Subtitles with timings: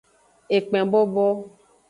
[0.55, 1.27] Ekpen bobo.